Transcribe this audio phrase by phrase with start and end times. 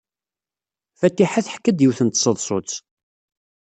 [0.99, 2.71] Fatiḥa teḥka-d yiwet n tseḍsut.